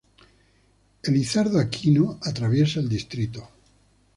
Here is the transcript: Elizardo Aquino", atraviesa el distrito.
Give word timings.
Elizardo 1.03 1.59
Aquino", 1.59 2.17
atraviesa 2.23 2.79
el 2.79 2.89
distrito. 2.89 3.47